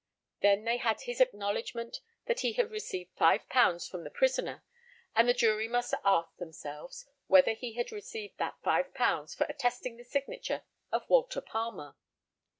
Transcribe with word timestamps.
Then 0.41 0.63
they 0.63 0.77
had 0.77 1.01
his 1.01 1.21
acknowledgment 1.21 1.99
that 2.25 2.39
he 2.39 2.53
had 2.53 2.71
received 2.71 3.15
£5 3.17 3.87
from 3.87 4.03
the 4.03 4.09
prisoner; 4.09 4.63
and 5.15 5.29
the 5.29 5.33
jury 5.35 5.67
must 5.67 5.93
ask 6.03 6.35
themselves 6.37 7.05
whether 7.27 7.53
he 7.53 7.73
had 7.73 7.91
received 7.91 8.39
that 8.39 8.55
£5 8.65 9.35
for 9.37 9.43
attesting 9.47 9.97
the 9.97 10.03
signature 10.03 10.63
of 10.91 11.07
Walter 11.07 11.39
Palmer. 11.39 11.95